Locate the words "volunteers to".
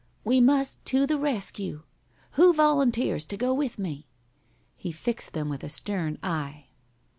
2.55-3.37